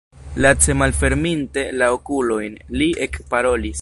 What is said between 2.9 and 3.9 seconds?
ekparolis: